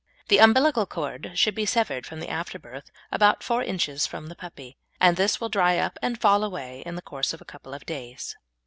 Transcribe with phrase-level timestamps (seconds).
[0.29, 4.75] The umbilical cord should be severed from the afterbirth about four inches from the puppy,
[4.99, 7.85] and this will dry up and fall away in the course of a couple of
[7.85, 8.35] days.